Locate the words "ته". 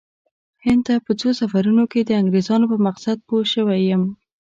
0.87-0.93